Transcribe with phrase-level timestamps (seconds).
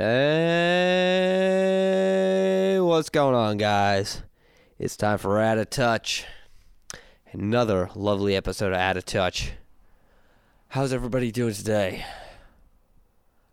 [0.00, 1.18] Hey,
[2.78, 4.22] what's going on, guys?
[4.78, 6.24] It's time for Out of Touch.
[7.32, 9.54] Another lovely episode of Out of Touch.
[10.68, 12.04] How's everybody doing today?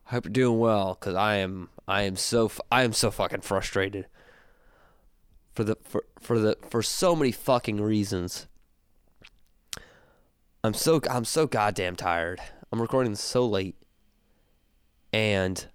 [0.05, 1.69] I hope you're doing well, cause I am.
[1.87, 2.51] I am so.
[2.71, 4.05] I am so fucking frustrated.
[5.55, 8.45] For the for for the for so many fucking reasons.
[10.63, 12.39] I'm so I'm so goddamn tired.
[12.71, 13.77] I'm recording so late.
[15.11, 15.65] And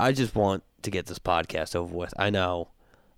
[0.00, 2.14] I just want to get this podcast over with.
[2.18, 2.68] I know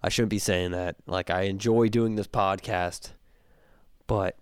[0.03, 0.97] I shouldn't be saying that.
[1.07, 3.13] Like I enjoy doing this podcast,
[4.07, 4.37] but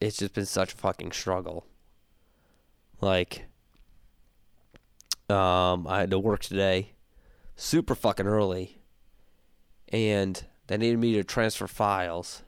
[0.00, 1.66] it's just been such a fucking struggle.
[3.00, 3.46] Like
[5.28, 6.92] um I had to work today
[7.56, 8.78] super fucking early
[9.88, 12.42] and they needed me to transfer files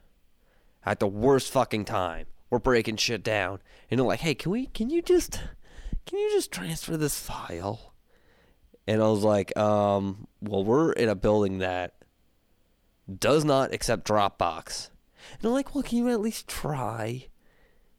[0.84, 2.26] at the worst fucking time.
[2.50, 3.60] We're breaking shit down.
[3.90, 5.40] And they're like, hey, can we can you just
[6.06, 7.94] can you just transfer this file?
[8.86, 11.94] And I was like, um, well, we're in a building that
[13.12, 14.90] does not accept Dropbox.
[15.38, 17.26] And I'm like, well, can you at least try?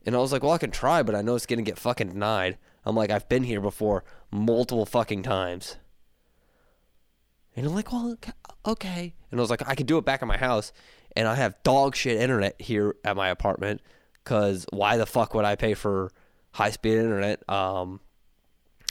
[0.05, 1.77] And I was like, well, I can try, but I know it's going to get
[1.77, 2.57] fucking denied.
[2.85, 5.75] I'm like, I've been here before multiple fucking times.
[7.55, 8.17] And I'm like, well,
[8.65, 9.13] okay-.
[9.31, 10.71] And I was like, I can do it back at my house.
[11.15, 13.81] And I have dog shit internet here at my apartment.
[14.23, 16.11] Because why the fuck would I pay for
[16.51, 17.47] high speed internet?
[17.49, 17.99] Um,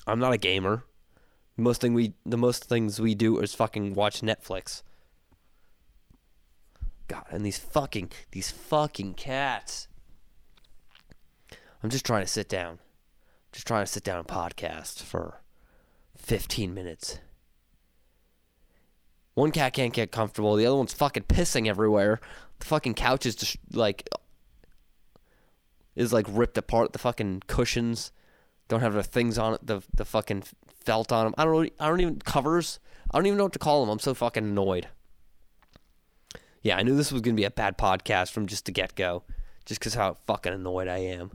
[0.07, 0.85] I'm not a gamer.
[1.57, 4.83] Most thing we the most things we do is fucking watch Netflix.
[7.09, 9.89] God, and these fucking these fucking cats.
[11.83, 12.79] I'm just trying to sit down.
[13.53, 15.41] Just trying to sit down and podcast for
[16.17, 17.21] 15 minutes.
[19.35, 20.57] One cat can't get comfortable.
[20.57, 22.21] The other one's fucking pissing everywhere.
[22.59, 24.09] The fucking couch is just like
[25.95, 26.93] is like ripped apart.
[26.93, 28.13] The fucking cushions
[28.69, 29.67] don't have the things on it.
[29.67, 30.45] The the fucking
[30.87, 31.35] felt on them.
[31.37, 31.69] I don't know.
[31.79, 32.79] I don't even covers.
[33.11, 33.91] I don't even know what to call them.
[33.91, 34.89] I'm so fucking annoyed.
[36.63, 39.25] Yeah, I knew this was gonna be a bad podcast from just the get go,
[39.67, 41.33] just because how fucking annoyed I am.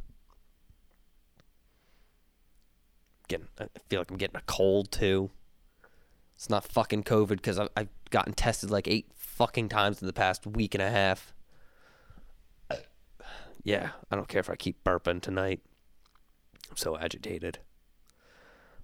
[3.27, 5.29] Getting, I feel like I'm getting a cold too.
[6.35, 10.13] It's not fucking COVID because I've, I've gotten tested like eight fucking times in the
[10.13, 11.33] past week and a half.
[13.63, 15.61] Yeah, I don't care if I keep burping tonight.
[16.69, 17.59] I'm so agitated.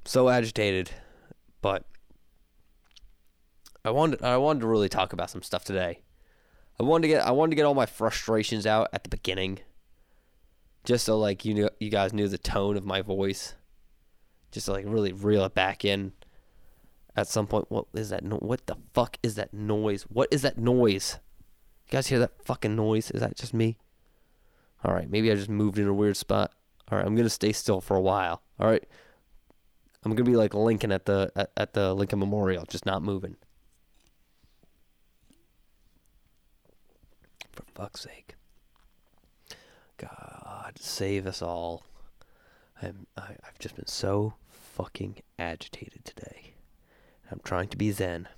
[0.07, 0.89] So agitated,
[1.61, 1.83] but
[3.83, 5.99] I wanted I wanted to really talk about some stuff today.
[6.79, 9.59] I wanted to get I wanted to get all my frustrations out at the beginning,
[10.85, 13.55] just so like you knew you guys knew the tone of my voice,
[14.53, 16.13] just to like really reel it back in.
[17.17, 18.23] At some point, what is that?
[18.23, 20.03] No- what the fuck is that noise?
[20.03, 21.19] What is that noise?
[21.87, 23.11] You guys hear that fucking noise?
[23.11, 23.77] Is that just me?
[24.85, 26.53] All right, maybe I just moved in a weird spot.
[26.89, 28.41] All right, I'm gonna stay still for a while.
[28.57, 28.85] All right,
[30.07, 33.35] I'm gonna be like Lincoln at the at, at the Lincoln Memorial, just not moving.
[37.51, 38.35] For fuck's sake,
[39.97, 41.83] God save us all.
[42.81, 46.53] I'm I, I've just been so fucking agitated today.
[47.29, 48.29] I'm trying to be zen.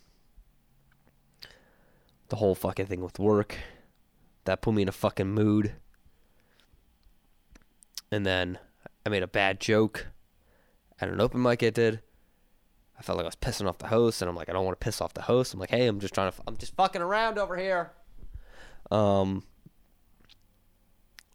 [2.29, 3.55] The whole fucking thing with work,
[4.45, 5.73] that put me in a fucking mood
[8.11, 8.57] and then
[9.05, 10.07] I made a bad joke
[11.01, 12.01] at an open mic I did.
[12.97, 14.79] I felt like I was pissing off the host, and I'm like, I don't want
[14.79, 15.53] to piss off the host.
[15.53, 17.91] I'm like, hey, I'm just trying to, I'm just fucking around over here.
[18.91, 19.43] Um,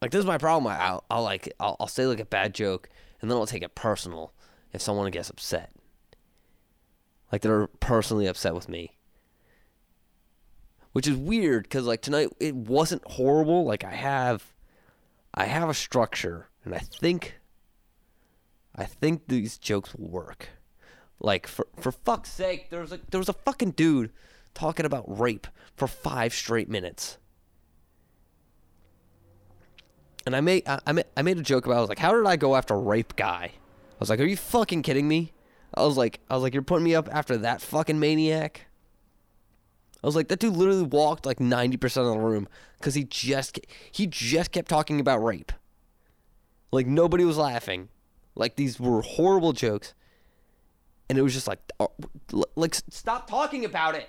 [0.02, 0.66] like this is my problem.
[0.70, 2.90] I- I'll, I'll like, I'll, I'll say like a bad joke,
[3.22, 4.34] and then I'll take it personal
[4.72, 5.70] if someone gets upset.
[7.32, 8.98] Like they're personally upset with me.
[10.92, 13.64] Which is weird because like tonight it wasn't horrible.
[13.64, 14.52] Like I have
[15.32, 17.40] I have a structure, and I think,
[18.76, 20.48] I think these jokes will work.
[21.20, 24.10] Like for for fuck's sake, there was a there was a fucking dude
[24.52, 25.46] talking about rape
[25.76, 27.18] for five straight minutes,
[30.26, 31.76] and I made I, I made I made a joke about.
[31.76, 31.78] it.
[31.78, 33.52] I was like, how did I go after rape guy?
[33.54, 35.32] I was like, are you fucking kidding me?
[35.72, 38.66] I was like, I was like, you're putting me up after that fucking maniac.
[40.02, 42.48] I was like, that dude literally walked like ninety percent of the room
[42.78, 43.58] because he just
[43.90, 45.52] he just kept talking about rape.
[46.70, 47.88] Like nobody was laughing,
[48.34, 49.94] like these were horrible jokes,
[51.08, 51.86] and it was just like, uh,
[52.54, 54.08] like stop talking about it.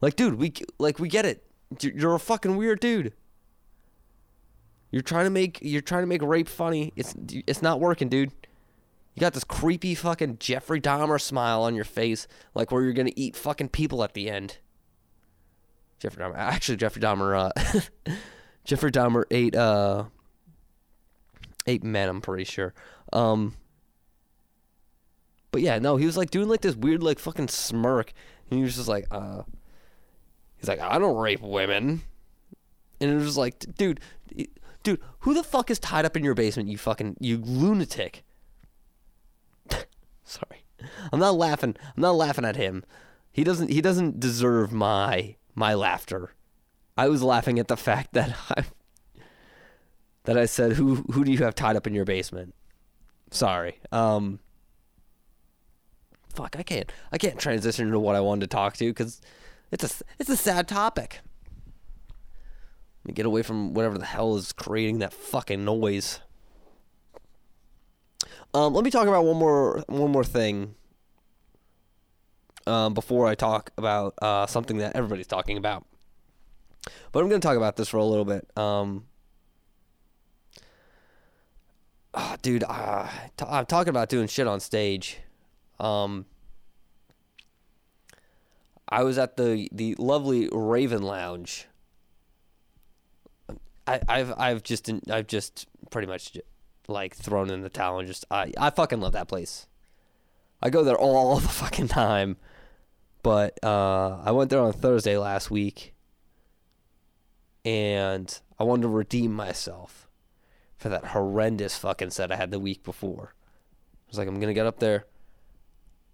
[0.00, 1.44] Like, dude, we like we get it.
[1.80, 3.12] You're a fucking weird dude.
[4.90, 6.92] You're trying to make you're trying to make rape funny.
[6.96, 7.14] It's
[7.46, 8.32] it's not working, dude.
[9.14, 13.12] You got this creepy fucking Jeffrey Dahmer smile on your face, like where you're gonna
[13.16, 14.58] eat fucking people at the end.
[15.98, 18.12] Jeffrey Dahmer, actually, Jeffrey Dahmer, uh,
[18.64, 20.04] Jeffrey Dahmer ate uh,
[21.66, 22.08] ate men.
[22.08, 22.74] I'm pretty sure.
[23.12, 23.54] Um,
[25.52, 28.12] But yeah, no, he was like doing like this weird like fucking smirk,
[28.48, 29.42] and he was just like, uh,
[30.56, 32.02] he's like, I don't rape women,
[33.00, 34.00] and it was just like, dude,
[34.84, 36.68] dude, who the fuck is tied up in your basement?
[36.68, 38.22] You fucking you lunatic.
[40.24, 40.64] Sorry,
[41.12, 41.76] I'm not laughing.
[41.96, 42.84] I'm not laughing at him.
[43.32, 43.70] He doesn't.
[43.70, 46.34] He doesn't deserve my my laughter.
[46.96, 48.64] I was laughing at the fact that I
[50.30, 52.54] that I said, "Who who do you have tied up in your basement?"
[53.32, 53.80] Sorry.
[53.90, 54.38] Um.
[56.32, 56.92] Fuck, I can't.
[57.10, 59.20] I can't transition into what I wanted to talk to because
[59.72, 61.18] it's a it's a sad topic.
[63.02, 66.20] Let me get away from whatever the hell is creating that fucking noise.
[68.54, 70.76] Um, let me talk about one more one more thing.
[72.68, 75.84] Um, before I talk about uh, something that everybody's talking about,
[77.10, 78.46] but I'm going to talk about this for a little bit.
[78.56, 79.06] Um,
[82.14, 85.18] oh, dude, uh, t- I'm talking about doing shit on stage.
[85.78, 86.26] Um,
[88.88, 91.66] I was at the the lovely Raven Lounge.
[93.86, 96.36] I, I've I've just I've just pretty much
[96.88, 99.66] like thrown in the towel and just I I fucking love that place.
[100.62, 102.36] I go there all the fucking time.
[103.22, 105.94] But uh, I went there on Thursday last week,
[107.66, 110.09] and I wanted to redeem myself
[110.80, 113.34] for that horrendous fucking set I had the week before.
[113.36, 115.04] I was like, I'm gonna get up there.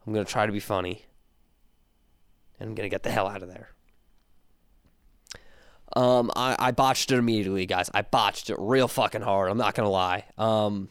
[0.04, 1.06] I'm gonna try to be funny,
[2.58, 3.70] and I'm gonna get the hell out of there.
[5.94, 7.88] Um, I, I botched it immediately, guys.
[7.94, 9.50] I botched it real fucking hard.
[9.50, 10.24] I'm not gonna lie.
[10.36, 10.88] Um,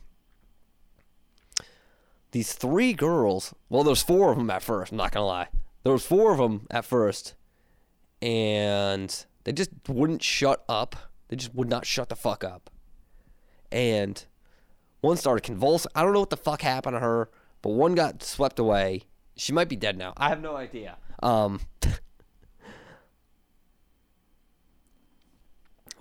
[2.32, 3.54] these three girls.
[3.68, 4.94] Well, there's four of them at first.
[4.94, 5.50] I'm not gonna lie.
[5.84, 7.36] There was four of them at first,
[8.22, 10.96] and they just wouldn't shut up.
[11.28, 12.70] They just would not shut the fuck up.
[13.72, 14.24] And
[15.02, 15.92] one started convulsing.
[15.96, 17.30] I don't know what the fuck happened to her,
[17.62, 19.04] but one got swept away.
[19.36, 20.14] She might be dead now.
[20.18, 20.98] I have no idea.
[21.22, 21.60] Um,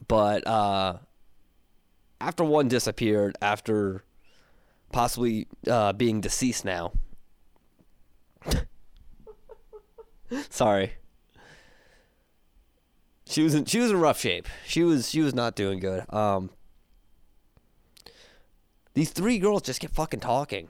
[0.09, 0.99] but uh,
[2.21, 4.05] after one disappeared, after
[4.93, 6.93] possibly uh, being deceased now.
[10.49, 10.93] Sorry.
[13.27, 14.47] She was in she was in rough shape.
[14.67, 16.05] She was she was not doing good.
[16.13, 16.51] Um
[18.95, 20.69] These three girls just kept fucking talking.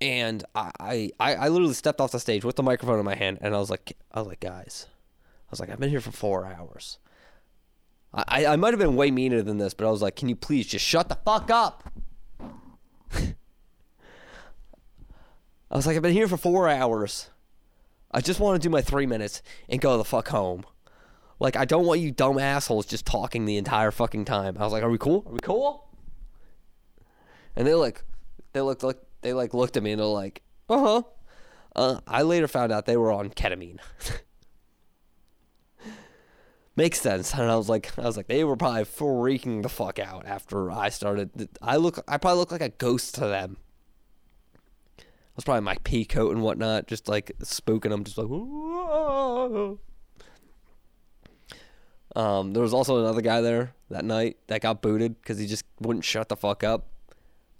[0.00, 3.38] And I, I I literally stepped off the stage with the microphone in my hand
[3.40, 4.86] and I was like I was like, guys.
[4.88, 6.98] I was like, I've been here for four hours.
[8.14, 10.36] I, I might have been way meaner than this, but I was like, can you
[10.36, 11.90] please just shut the fuck up?
[13.14, 13.34] I
[15.70, 17.30] was like, I've been here for four hours.
[18.10, 20.64] I just want to do my three minutes and go the fuck home.
[21.38, 24.56] Like, I don't want you dumb assholes just talking the entire fucking time.
[24.58, 25.24] I was like, are we cool?
[25.26, 25.88] Are we cool?
[27.56, 28.02] And they like,
[28.52, 31.02] they looked like, they like looked at me and they're like, uh-huh.
[31.74, 33.78] Uh, I later found out they were on ketamine.
[36.76, 37.32] Makes sense.
[37.34, 40.70] And I was like, I was like, they were probably freaking the fuck out after
[40.70, 41.48] I started.
[41.60, 43.58] I look, I probably look like a ghost to them
[45.36, 48.28] was probably my pea coat and whatnot, just like spooking them, just like.
[52.14, 55.64] Um, there was also another guy there that night that got booted because he just
[55.80, 56.86] wouldn't shut the fuck up.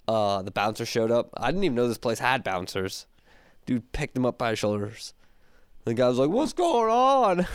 [0.09, 1.31] Uh, the bouncer showed up.
[1.37, 3.07] I didn't even know this place had bouncers.
[3.67, 5.15] Dude picked him up by his shoulders.
[5.85, 7.47] The guy was like, "What's going on?"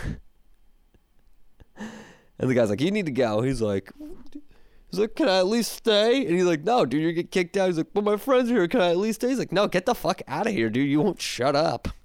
[1.77, 3.91] and the guy's like, "You need to go." He's like,
[4.89, 6.25] He's like, can I at least stay?
[6.25, 7.67] And he's like, no, dude, you get kicked out.
[7.67, 8.69] He's like, well, my friends are here.
[8.69, 9.27] Can I at least stay?
[9.29, 10.87] He's like, no, get the fuck out of here, dude.
[10.87, 11.89] You won't shut up.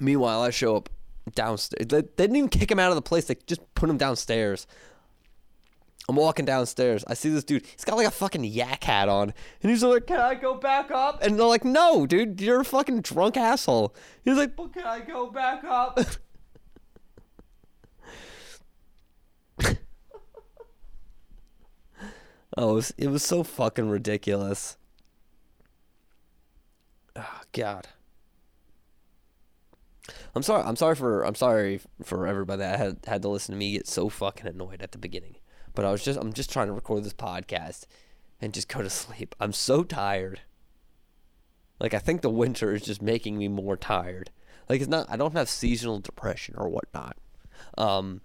[0.00, 0.88] Meanwhile, I show up
[1.34, 1.86] downstairs.
[1.88, 3.24] They, didn't even kick him out of the place.
[3.26, 4.66] They just put him downstairs.
[6.08, 7.04] I'm walking downstairs.
[7.08, 7.66] I see this dude.
[7.66, 9.34] He's got like a fucking yak hat on.
[9.62, 11.22] And he's like, Can I go back up?
[11.22, 13.94] And they're like, No, dude, you're a fucking drunk asshole.
[14.24, 15.98] He's like, But can I go back up?
[22.56, 24.76] oh, it was, it was so fucking ridiculous.
[27.16, 27.88] Oh, God.
[30.34, 30.62] I'm sorry.
[30.64, 31.22] I'm sorry for.
[31.22, 34.82] I'm sorry for everybody that had had to listen to me get so fucking annoyed
[34.82, 35.36] at the beginning.
[35.74, 36.18] But I was just.
[36.18, 37.86] I'm just trying to record this podcast
[38.40, 39.34] and just go to sleep.
[39.40, 40.40] I'm so tired.
[41.78, 44.30] Like I think the winter is just making me more tired.
[44.68, 45.06] Like it's not.
[45.10, 47.16] I don't have seasonal depression or whatnot.
[47.76, 48.20] Um,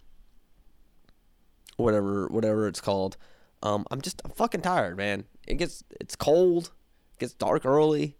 [1.78, 3.18] whatever whatever it's called.
[3.64, 5.26] Um, I'm just I'm fucking tired, man.
[5.48, 6.72] It gets it's cold,
[7.14, 8.18] it gets dark early.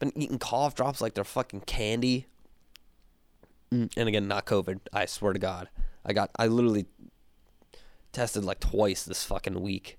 [0.00, 2.26] Been eating cough drops like they're fucking candy.
[3.72, 4.80] Mm, and again, not COVID.
[4.92, 5.68] I swear to God,
[6.04, 6.86] I got I literally
[8.12, 9.98] tested like twice this fucking week.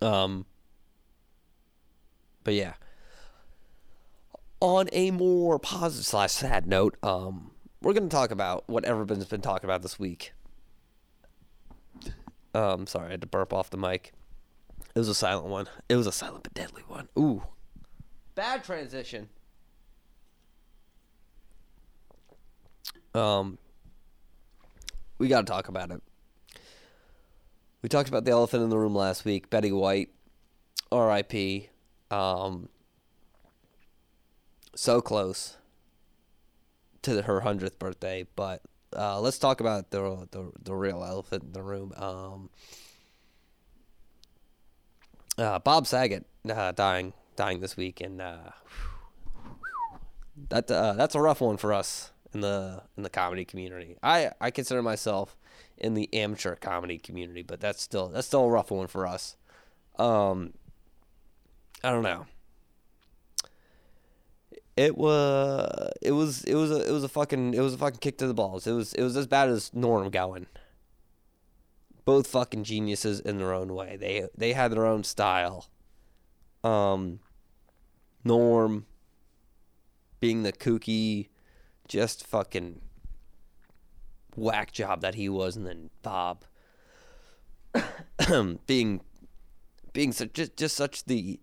[0.00, 0.46] Um,
[2.44, 2.74] but yeah.
[4.60, 7.50] On a more positive slash sad note, um,
[7.82, 10.32] we're gonna talk about what everyone's been talking about this week.
[12.54, 14.12] Um, sorry, I had to burp off the mic.
[14.94, 15.66] It was a silent one.
[15.90, 17.08] It was a silent but deadly one.
[17.18, 17.42] Ooh,
[18.36, 19.28] bad transition.
[23.14, 23.58] Um,
[25.18, 26.00] we got to talk about it.
[27.82, 29.50] We talked about the elephant in the room last week.
[29.50, 30.10] Betty White,
[30.92, 31.70] R.I.P.
[32.10, 32.68] Um,
[34.74, 35.56] so close
[37.02, 38.62] to her hundredth birthday, but
[38.94, 41.92] uh, let's talk about the, the the real elephant in the room.
[41.96, 42.50] Um,
[45.38, 48.50] uh, Bob Saget uh, dying dying this week, and uh,
[50.48, 53.96] that uh, that's a rough one for us in the in the comedy community.
[54.02, 55.36] I I consider myself
[55.78, 59.36] in the amateur comedy community, but that's still that's still a rough one for us.
[59.98, 60.52] Um,
[61.82, 62.26] I don't know.
[64.76, 68.00] It was it was it was a it was a fucking it was a fucking
[68.00, 68.66] kick to the balls.
[68.66, 70.46] It was it was as bad as Norm Gowan.
[72.04, 73.96] Both fucking geniuses in their own way.
[73.96, 75.68] They they had their own style.
[76.62, 77.20] Um
[78.26, 78.86] Norm
[80.20, 81.28] being the kooky
[81.88, 82.80] just fucking
[84.34, 86.44] whack job that he was and then Bob
[88.66, 89.00] being
[89.92, 91.40] being such just, just such the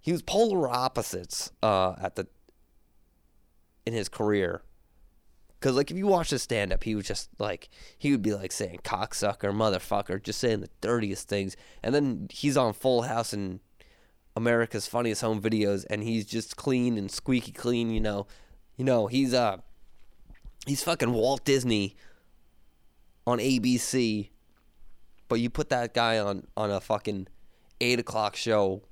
[0.00, 2.26] he was polar opposites uh, at the
[3.86, 4.62] in his career.
[5.60, 8.32] Cause like if you watch his stand up, he was just like he would be
[8.32, 11.54] like saying cocksucker, motherfucker, just saying the dirtiest things.
[11.82, 13.60] And then he's on Full House and
[14.36, 17.90] America's Funniest Home Videos, and he's just clean and squeaky clean.
[17.90, 18.26] You know,
[18.76, 19.58] you know he's uh
[20.66, 21.96] he's fucking Walt Disney
[23.26, 24.30] on ABC.
[25.28, 27.28] But you put that guy on on a fucking
[27.80, 28.82] eight o'clock show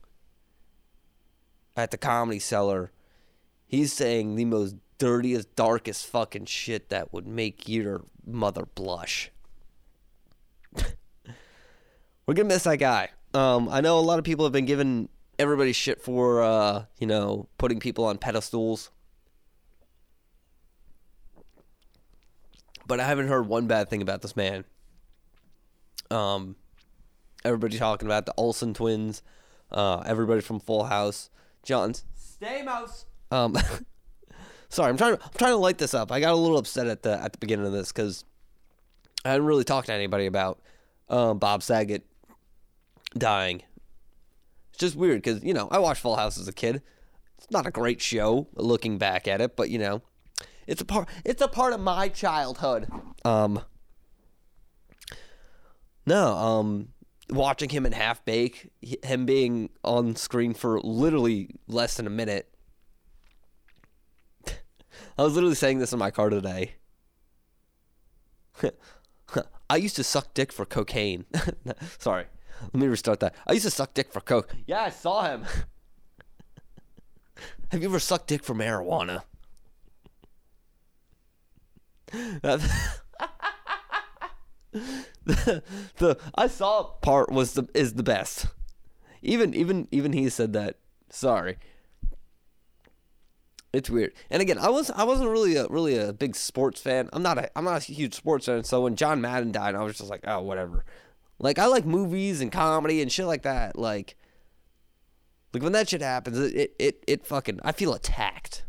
[1.78, 2.90] at the Comedy Cellar,
[3.66, 9.30] he's saying the most dirtiest, darkest fucking shit that would make your mother blush.
[12.26, 13.10] We're gonna miss that guy.
[13.32, 17.06] Um, I know a lot of people have been giving everybody shit for, uh, you
[17.06, 18.90] know, putting people on pedestals.
[22.86, 24.64] But I haven't heard one bad thing about this man.
[26.10, 26.56] Um,
[27.44, 29.22] everybody talking about the Olsen twins,
[29.70, 31.28] uh, everybody from Full House,
[31.62, 33.04] John's Stamos.
[33.30, 33.54] um,
[34.70, 35.16] sorry, I'm trying.
[35.16, 36.10] To, I'm trying to light this up.
[36.10, 38.24] I got a little upset at the at the beginning of this because
[39.22, 40.58] I hadn't really talked to anybody about
[41.10, 42.06] um, Bob Saget
[43.18, 43.62] dying.
[44.78, 46.82] Just weird because you know I watched Full House as a kid.
[47.36, 50.02] It's not a great show looking back at it, but you know,
[50.66, 51.08] it's a part.
[51.24, 52.88] It's a part of my childhood.
[53.24, 53.62] Um.
[56.06, 56.88] No, um,
[57.28, 58.66] watching him in Half Baked,
[59.04, 62.48] him being on screen for literally less than a minute.
[65.18, 66.76] I was literally saying this in my car today.
[69.70, 71.26] I used to suck dick for cocaine.
[71.98, 72.24] Sorry.
[72.62, 73.34] Let me restart that.
[73.46, 74.54] I used to suck dick for coke.
[74.66, 75.44] Yeah, I saw him.
[77.70, 79.22] Have you ever sucked dick for marijuana?
[82.42, 82.70] the,
[85.96, 88.46] the I saw part was the is the best.
[89.22, 90.76] Even even even he said that.
[91.10, 91.58] Sorry.
[93.72, 94.14] It's weird.
[94.30, 97.10] And again, I was I wasn't really a really a big sports fan.
[97.12, 98.64] I'm not a I'm not a huge sports fan.
[98.64, 100.84] So when John Madden died, I was just like, oh whatever.
[101.38, 103.78] Like I like movies and comedy and shit like that.
[103.78, 104.16] Like
[105.52, 108.64] like when that shit happens, it it it fucking I feel attacked.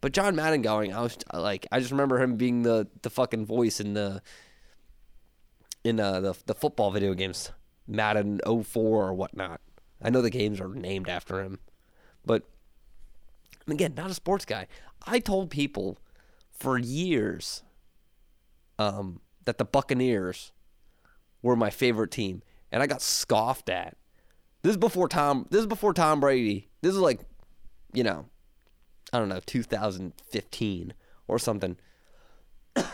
[0.00, 3.46] But John Madden going, I was like I just remember him being the the fucking
[3.46, 4.22] voice in the
[5.84, 7.50] in uh, the the football video games,
[7.86, 9.60] Madden 04 or whatnot.
[10.02, 11.58] I know the games are named after him,
[12.24, 12.42] but
[13.66, 14.66] again, not a sports guy.
[15.06, 15.98] I told people
[16.50, 17.62] for years
[18.78, 20.52] um, that the Buccaneers
[21.46, 23.96] were my favorite team, and I got scoffed at.
[24.62, 25.46] This is before Tom.
[25.50, 26.68] This is before Tom Brady.
[26.82, 27.20] This is like,
[27.92, 28.26] you know,
[29.12, 30.94] I don't know, 2015
[31.28, 31.76] or something.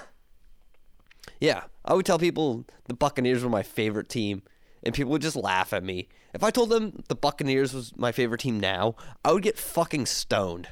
[1.40, 4.42] yeah, I would tell people the Buccaneers were my favorite team,
[4.82, 6.08] and people would just laugh at me.
[6.34, 8.94] If I told them the Buccaneers was my favorite team now,
[9.24, 10.68] I would get fucking stoned.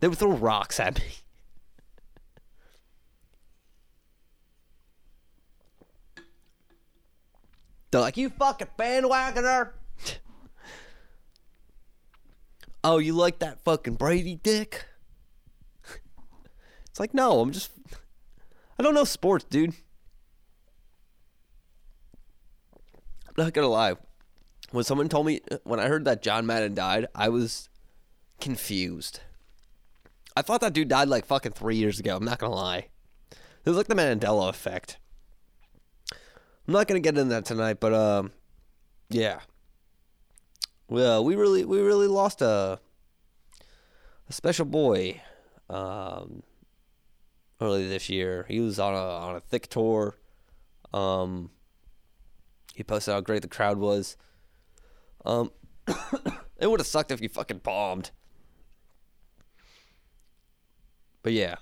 [0.00, 1.21] They would throw rocks at me.
[7.92, 9.72] They're like, you fucking bandwagoner.
[12.84, 14.86] oh, you like that fucking Brady dick?
[16.90, 17.70] It's like, no, I'm just.
[18.78, 19.72] I don't know sports, dude.
[23.26, 23.94] I'm not gonna lie.
[24.72, 27.70] When someone told me uh, when I heard that John Madden died, I was
[28.40, 29.20] confused.
[30.36, 32.14] I thought that dude died like fucking three years ago.
[32.14, 32.88] I'm not gonna lie.
[33.30, 34.98] It was like the Mandela effect.
[36.66, 38.32] I'm not gonna get into that tonight, but um,
[39.08, 39.40] yeah.
[40.88, 42.78] Well, we really we really lost a
[44.28, 45.20] a special boy
[45.68, 46.42] um,
[47.60, 48.46] early this year.
[48.48, 50.16] He was on a on a thick tour.
[50.92, 51.50] Um,
[52.74, 54.16] he posted how great the crowd was.
[55.24, 55.50] Um,
[56.58, 58.10] it would have sucked if you fucking bombed.
[61.22, 61.56] But yeah.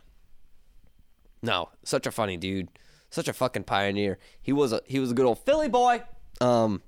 [1.43, 2.69] No, such a funny dude.
[3.11, 4.19] Such a fucking pioneer.
[4.41, 6.03] He was a he was a good old Philly boy.
[6.41, 6.83] Um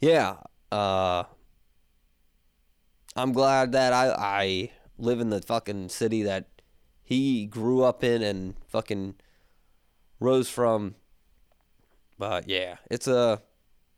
[0.00, 0.36] Yeah.
[0.70, 1.24] Uh
[3.16, 6.48] I'm glad that I I live in the fucking city that
[7.02, 9.14] he grew up in and fucking
[10.20, 10.96] rose from.
[12.18, 13.42] But yeah, it's a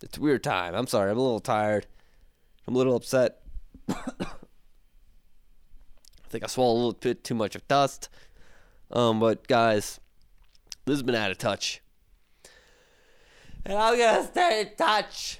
[0.02, 0.74] it's a weird time.
[0.74, 1.10] I'm sorry.
[1.10, 1.86] I'm a little tired.
[2.66, 3.40] I'm a little upset.
[3.88, 4.14] I
[6.28, 8.08] think I swallowed a little bit too much of dust.
[8.90, 9.98] Um, but guys,
[10.88, 11.82] this has been out of touch.
[13.66, 15.36] And I'm gonna stay in touch.